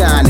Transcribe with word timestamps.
shine. 0.00 0.29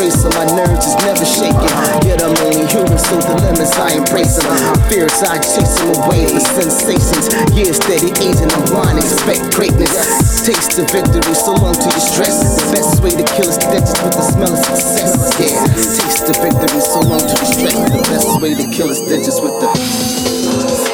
race, 0.00 0.22
so 0.22 0.28
my 0.34 0.46
nerves 0.56 0.86
is 0.86 0.96
never 1.02 1.24
shaking. 1.24 1.72
Yet 2.06 2.22
I'm 2.22 2.34
only 2.46 2.66
human, 2.66 2.98
so 2.98 3.18
the 3.20 3.36
limits 3.42 3.74
I 3.78 3.98
embrace 3.98 4.36
them. 4.38 4.54
Fears 4.88 5.22
I 5.22 5.38
chase 5.38 5.78
them 5.78 5.94
away 6.04 6.26
with 6.30 6.46
sensations. 6.46 7.28
Years 7.54 7.76
steady 7.76 8.10
aging, 8.22 8.50
I'm 8.50 8.64
blind, 8.70 8.98
expect 8.98 9.54
greatness. 9.54 9.92
Taste 10.46 10.76
the 10.76 10.84
victory, 10.90 11.34
so 11.34 11.54
long 11.54 11.74
to 11.74 11.88
your 11.88 12.04
stress. 12.04 12.38
The 12.56 12.72
best 12.72 13.02
way 13.02 13.12
to 13.12 13.24
kill 13.36 13.50
a 13.50 13.56
is 13.56 13.92
with 14.02 14.14
the 14.14 14.24
smell 14.24 14.52
of 14.52 14.62
success. 14.64 15.36
Yeah, 15.38 15.64
taste 15.68 16.26
the 16.26 16.34
victory, 16.40 16.80
so 16.80 17.00
long 17.00 17.20
to 17.20 17.34
your 17.34 17.50
stress. 17.50 17.74
The 17.74 18.02
best 18.08 18.30
way 18.40 18.54
to 18.54 18.64
kill 18.70 18.88
a 18.88 18.94
is 18.94 19.40
with 19.40 19.56
the. 19.60 20.93